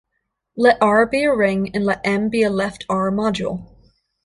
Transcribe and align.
Let 0.57 0.79
"R" 0.81 1.05
be 1.05 1.25
a 1.25 1.35
ring, 1.35 1.75
and 1.75 1.85
let 1.85 2.01
"M" 2.03 2.29
be 2.29 2.41
a 2.41 2.49
left 2.49 2.87
"R"-module. 2.89 3.67